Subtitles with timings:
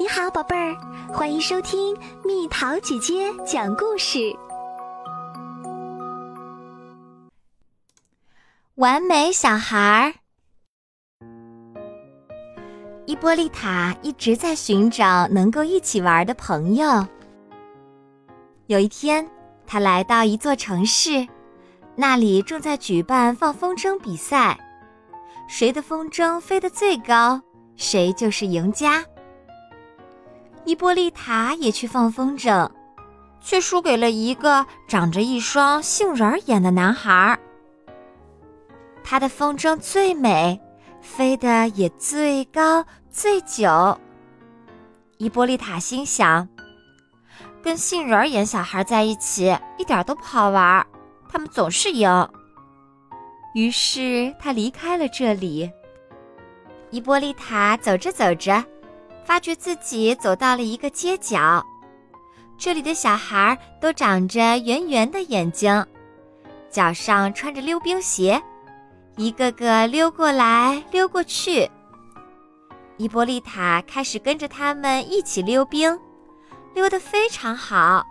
[0.00, 0.76] 你好，宝贝儿，
[1.12, 1.92] 欢迎收听
[2.24, 4.32] 蜜桃姐姐讲故事。
[8.76, 10.14] 完美小孩儿
[13.06, 17.04] 伊波利塔一直在寻找能够一起玩的朋友。
[18.68, 19.28] 有一天，
[19.66, 21.26] 他来到一座城市，
[21.96, 24.56] 那里正在举办放风筝比赛，
[25.48, 27.42] 谁的风筝飞得最高，
[27.74, 29.04] 谁就是赢家。
[30.68, 32.68] 伊波利塔也去放风筝，
[33.40, 37.38] 却输给了一个长着一双杏仁眼的男孩。
[39.02, 40.60] 他的风筝最美，
[41.00, 43.98] 飞得也最高最久。
[45.16, 46.46] 伊波利塔心想：
[47.62, 50.86] 跟杏仁眼小孩在一起一点都不好玩，
[51.30, 52.28] 他们总是赢。
[53.54, 55.72] 于是他离开了这里。
[56.90, 58.62] 伊波利塔走着走着。
[59.28, 61.62] 发觉自己走到了一个街角，
[62.56, 65.84] 这里的小孩都长着圆圆的眼睛，
[66.70, 68.42] 脚上穿着溜冰鞋，
[69.18, 71.70] 一个个溜过来溜过去。
[72.96, 76.00] 伊波利塔开始跟着他们一起溜冰，
[76.72, 78.02] 溜得非常好。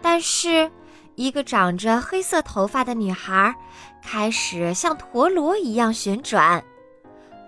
[0.00, 0.70] 但是，
[1.16, 3.52] 一个长着黑色头发的女孩
[4.00, 6.62] 开始像陀螺一样旋转。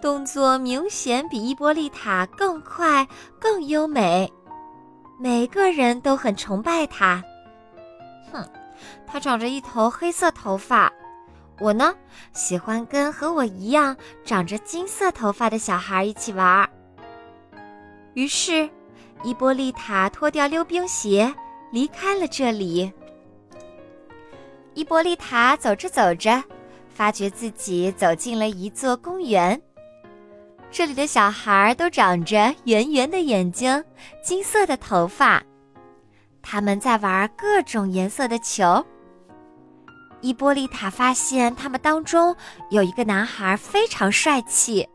[0.06, 3.04] 动作明显比伊波利塔更快、
[3.40, 4.32] 更优美，
[5.18, 7.20] 每个人都很崇拜他。
[8.30, 8.48] 哼，
[9.04, 10.92] 他长着一头黑色头发，
[11.58, 11.92] 我呢
[12.32, 16.70] 喜欢跟和我一样长着金色头发的小孩一起玩。
[18.14, 18.70] 于是，
[19.24, 21.34] 伊波利塔脱掉溜冰鞋，
[21.72, 22.92] 离开了这里。
[24.74, 26.40] 伊波利塔走着走着，
[26.94, 29.60] 发觉自己走进了一座公园。
[30.70, 33.82] 这里的小孩都长着圆圆的眼睛，
[34.22, 35.42] 金色的头发，
[36.42, 38.84] 他们在玩各种颜色的球。
[40.20, 42.34] 伊波利塔发现他们当中
[42.70, 44.86] 有一个男孩非常帅气，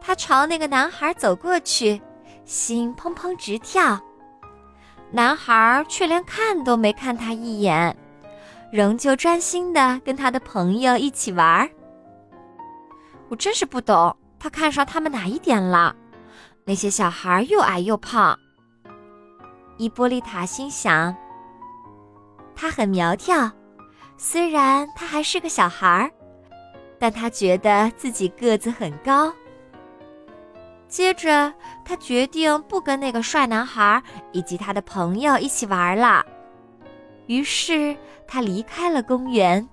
[0.00, 2.00] 他朝那个男孩走过去，
[2.44, 4.00] 心砰砰直跳。
[5.10, 7.96] 男孩却连看都没看他一眼，
[8.72, 11.68] 仍旧专心的跟他的朋友一起玩。
[13.28, 14.16] 我真是不懂。
[14.44, 15.96] 他看上他们哪一点了？
[16.66, 18.38] 那些小孩又矮又胖。
[19.78, 21.16] 伊波利塔心想：
[22.54, 23.50] 他很苗条，
[24.18, 26.12] 虽然他还是个小孩，
[26.98, 29.32] 但他觉得自己个子很高。
[30.88, 31.50] 接着，
[31.82, 34.02] 他决定不跟那个帅男孩
[34.32, 36.22] 以及他的朋友一起玩了。
[37.28, 37.96] 于是，
[38.28, 39.66] 他离开了公园。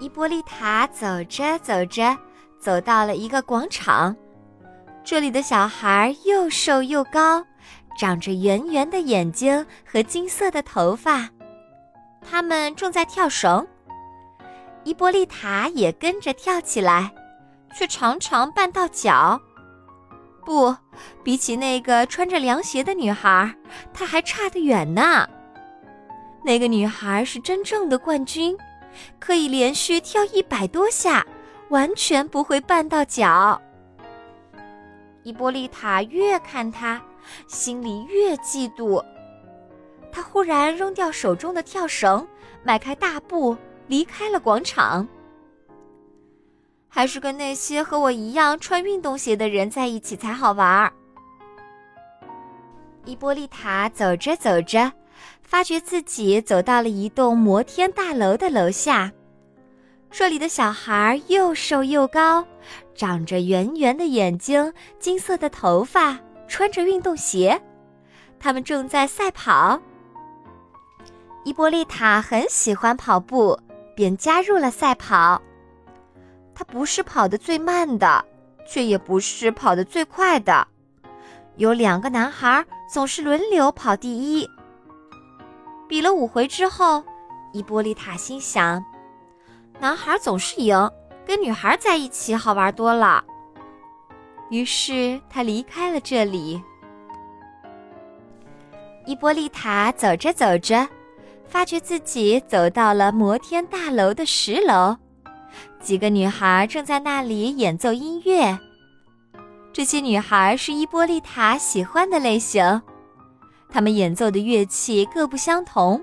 [0.00, 2.18] 伊波利塔走着走着。
[2.60, 4.14] 走到了一个广场，
[5.04, 7.44] 这里的小孩又瘦又高，
[7.98, 11.28] 长着圆圆的眼睛和金色的头发，
[12.20, 13.66] 他们正在跳绳。
[14.84, 17.12] 伊波利塔也跟着跳起来，
[17.74, 19.40] 却常常绊到脚。
[20.44, 20.74] 不，
[21.22, 23.54] 比起那个穿着凉鞋的女孩，
[23.92, 25.28] 她还差得远呢。
[26.44, 28.56] 那个女孩是真正的冠军，
[29.18, 31.26] 可以连续跳一百多下。
[31.70, 33.60] 完全不会绊到脚。
[35.22, 37.00] 伊波利塔越看他，
[37.46, 39.04] 心里越嫉妒。
[40.10, 42.26] 他忽然扔掉手中的跳绳，
[42.62, 43.56] 迈开大步
[43.86, 45.06] 离开了广场。
[46.88, 50.92] 还是跟那些和我一样穿运动鞋的人在一起才好玩儿。
[53.04, 54.90] 伊波利塔走着走着，
[55.42, 59.12] 发觉自己走到了一栋摩天大楼的楼下。
[60.10, 62.44] 这里的小孩又瘦又高，
[62.94, 67.60] 长着圆圆的眼睛，金色的头发，穿着运动鞋，
[68.40, 69.80] 他们正在赛跑。
[71.44, 73.58] 伊波利塔很喜欢跑步，
[73.94, 75.40] 便加入了赛跑。
[76.54, 78.24] 他不是跑得最慢的，
[78.66, 80.66] 却也不是跑得最快的。
[81.56, 84.48] 有两个男孩总是轮流跑第一。
[85.86, 87.04] 比了五回之后，
[87.52, 88.84] 伊波利塔心想。
[89.80, 90.90] 男孩总是赢，
[91.24, 93.24] 跟女孩在一起好玩多了。
[94.50, 96.60] 于是他离开了这里。
[99.06, 100.86] 伊波利塔走着走着，
[101.46, 104.96] 发觉自己走到了摩天大楼的十楼，
[105.80, 108.58] 几个女孩正在那里演奏音乐。
[109.72, 112.82] 这些女孩是伊波利塔喜欢的类型，
[113.70, 116.02] 她们演奏的乐器各不相同，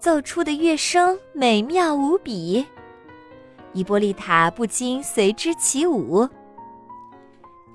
[0.00, 2.66] 奏出的乐声美妙无比。
[3.74, 6.26] 伊波利塔不禁随之起舞。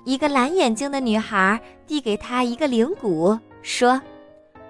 [0.04, 4.00] 一个蓝眼睛的女孩递给他一个铃鼓，说：“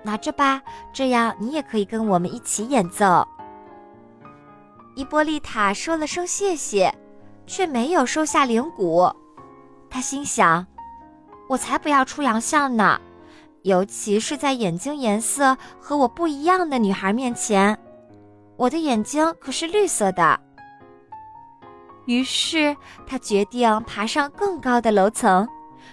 [0.03, 0.61] 拿着吧，
[0.93, 3.27] 这样你也可以跟我们一起演奏。”
[4.97, 6.93] 伊波利塔说了声谢谢，
[7.47, 9.09] 却没有收下铃鼓。
[9.89, 10.67] 他心想
[11.49, 13.01] ：“我才不要出洋相呢，
[13.63, 17.79] 尤其是在眼睛颜色和我不一样的女孩面前。
[18.57, 20.41] 我的眼睛可是绿色的。”
[22.07, 22.77] 于是
[23.07, 25.49] 他决定爬上更高的楼层，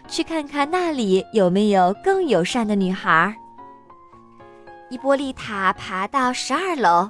[0.08, 3.36] 去看看那里有没有更友善的女孩。
[4.90, 7.10] 伊波利塔爬到十二楼。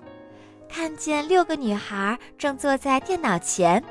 [0.70, 3.82] 看见六个女孩正坐在电脑前，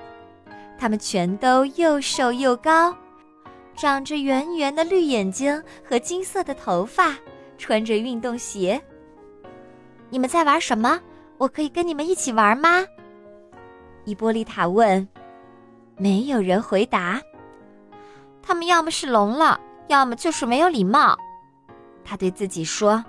[0.79, 2.95] 她们全都又瘦又高，
[3.75, 7.17] 长着圆圆的绿眼睛和金色的头发，
[7.57, 8.79] 穿着运动鞋。
[10.11, 11.01] 你们在玩什么？
[11.39, 12.85] 我可以跟你们一起玩吗？
[14.07, 15.07] 伊波利塔问。
[15.99, 17.21] 没有人回答。
[18.43, 21.19] 他们要么是聋了，要么就是没有礼貌。
[22.05, 23.05] 他对自己说。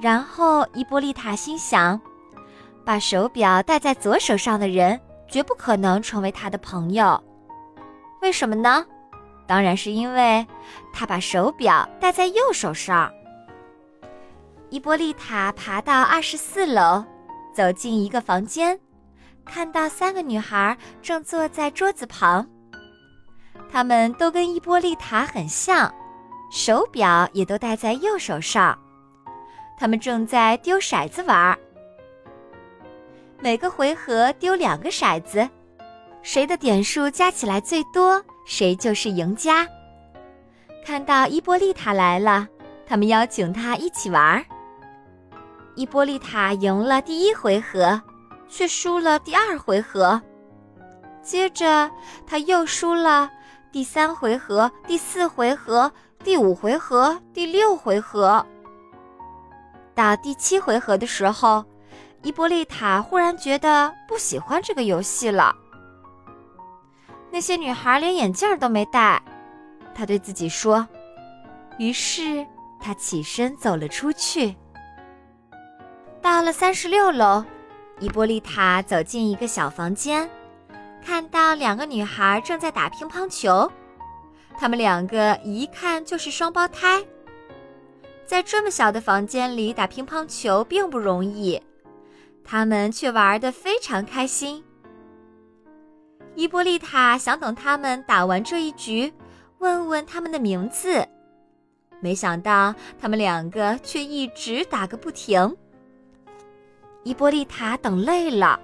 [0.00, 2.00] 然后伊波利塔心想。
[2.84, 4.98] 把手表戴在左手上的人，
[5.28, 7.22] 绝不可能成为他的朋友。
[8.20, 8.84] 为什么呢？
[9.46, 10.44] 当然是因为
[10.92, 13.12] 他把手表戴在右手上。
[14.70, 17.04] 伊波利塔爬到二十四楼，
[17.54, 18.80] 走进一个房间，
[19.44, 22.46] 看到三个女孩正坐在桌子旁。
[23.70, 25.92] 她们都跟伊波利塔很像，
[26.50, 28.78] 手表也都戴在右手上。
[29.76, 31.58] 她们正在丢骰子玩。
[33.38, 35.48] 每个回合丢两个骰子，
[36.22, 39.66] 谁的点数加起来最多，谁就是赢家。
[40.84, 42.46] 看到伊波利塔来了，
[42.86, 44.44] 他们邀请他一起玩。
[45.76, 48.02] 伊波利塔赢了第一回合，
[48.50, 50.20] 却输了第二回合。
[51.22, 51.90] 接着
[52.26, 53.30] 他又输了
[53.72, 55.90] 第三回合、第四回合、
[56.24, 58.44] 第五回合、第六回合。
[59.94, 61.64] 到第七回合的时候。
[62.22, 65.56] 伊波利塔忽然觉得不喜欢这个游戏了。
[67.30, 69.22] 那些女孩连眼镜都没戴，
[69.94, 70.86] 他对自己说。
[71.78, 72.46] 于是
[72.78, 74.54] 他起身走了出去。
[76.20, 77.42] 到了三十六楼，
[78.00, 80.28] 伊波利塔走进一个小房间，
[81.04, 83.70] 看到两个女孩正在打乒乓球。
[84.58, 87.04] 她们两个一看就是双胞胎。
[88.24, 91.62] 在这么小的房间里打乒乓球并不容易。
[92.42, 94.64] 他们却玩得非常开心。
[96.34, 99.12] 伊波利塔想等他们打完这一局，
[99.58, 101.06] 问问他们的名字，
[102.00, 105.54] 没想到他们两个却一直打个不停。
[107.02, 108.60] 伊波利塔等累了，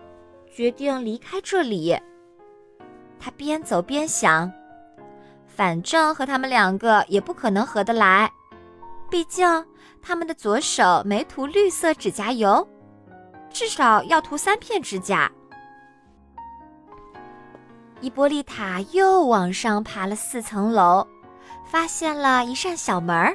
[0.54, 1.98] 决定离开这里。
[3.18, 4.52] 他边走边想，
[5.46, 8.30] 反正和他们两个也不可能合得来，
[9.10, 9.64] 毕竟
[10.02, 12.66] 他们的左手没涂绿色指甲油。
[13.48, 15.32] 至少要涂三片指甲。
[18.02, 21.06] 伊波利塔又往上爬了四层楼，
[21.64, 23.34] 发现了一扇小门儿。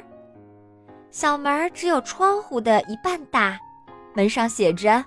[1.10, 3.58] 小门儿只有窗户的一半大，
[4.14, 5.04] 门上写着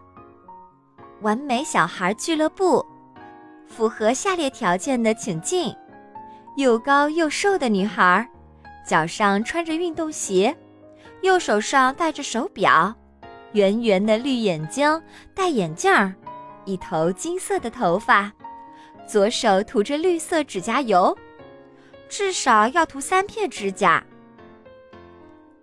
[1.21, 2.85] “完美小孩俱乐部”，
[3.67, 5.75] 符合下列条件的请进：
[6.57, 8.27] 又高又瘦的女孩，
[8.85, 10.55] 脚上穿着运动鞋，
[11.21, 12.93] 右手上戴着手表。
[13.53, 15.01] 圆圆的绿眼睛，
[15.33, 16.13] 戴眼镜儿，
[16.65, 18.31] 一头金色的头发，
[19.07, 21.17] 左手涂着绿色指甲油，
[22.09, 24.03] 至少要涂三片指甲。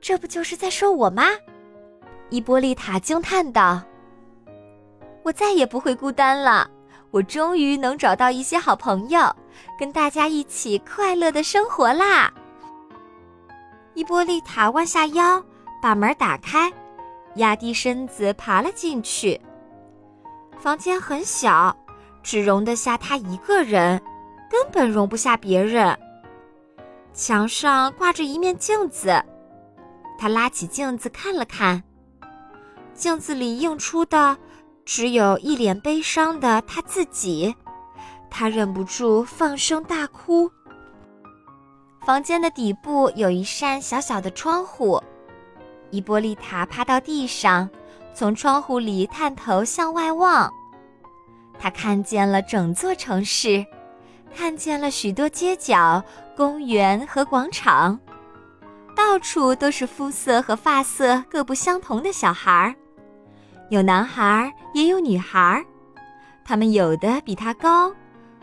[0.00, 1.25] 这不就是在说我吗？
[2.32, 3.82] 伊波利塔惊叹道
[5.22, 6.66] ：“我再也不会孤单了，
[7.10, 9.20] 我终于能找到一些好朋友，
[9.78, 12.32] 跟大家一起快乐的生活啦！”
[13.92, 15.44] 伊波利塔弯下腰，
[15.82, 16.72] 把门打开。
[17.34, 19.38] 压低身子爬了进去。
[20.58, 21.76] 房间很小，
[22.22, 24.00] 只容得下他一个人，
[24.50, 25.98] 根本容不下别人。
[27.12, 29.22] 墙上挂着一面镜子，
[30.18, 31.82] 他拉起镜子看了看，
[32.94, 34.37] 镜子里映出的
[34.84, 37.54] 只有一脸悲伤的他自己，
[38.30, 40.50] 他忍不住放声大哭。
[42.04, 45.02] 房间的底部有一扇小小的窗户。
[45.90, 47.68] 伊波利塔趴到地上，
[48.14, 50.50] 从窗户里探头向外望。
[51.58, 53.64] 他看见了整座城市，
[54.34, 56.02] 看见了许多街角、
[56.37, 58.00] 公园和广场，
[58.96, 62.75] 到处都是肤色和发色各不相同的小孩儿，
[63.72, 65.64] 有男孩儿也有女孩儿，
[66.44, 67.90] 他们有的比他高，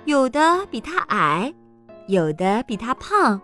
[0.06, 1.54] 有的比他矮，
[2.08, 3.40] 有的比他胖，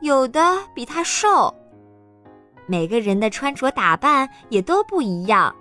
[0.00, 1.54] 有的比他瘦。
[2.66, 5.54] 每个人的穿着打扮也都不一样。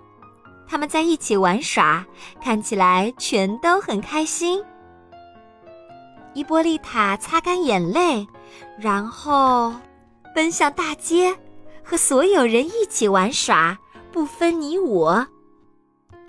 [0.67, 2.03] 他们在一起玩耍，
[2.41, 4.63] 看起来全都很开心。
[6.33, 8.27] 伊波利塔擦干眼泪，
[8.79, 9.71] 然后
[10.33, 11.37] 奔向大街，
[11.83, 13.77] 和所有人一起玩耍，
[14.11, 15.27] 不分你我。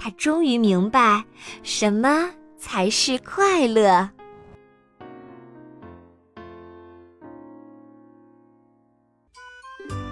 [0.03, 1.23] 他终于明白
[1.63, 4.09] 什么才是快乐。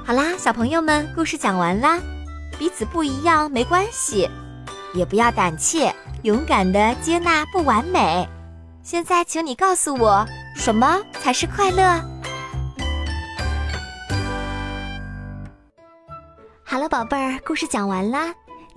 [0.04, 1.99] 好啦，小朋友们，故事讲完啦。
[2.59, 4.28] 彼此不一样没关系，
[4.92, 5.90] 也不要胆怯，
[6.23, 8.28] 勇敢的接纳不完美。
[8.83, 11.83] 现在，请你告诉我，什么才是快乐？
[16.62, 18.35] 好了，宝贝儿，故事讲完啦。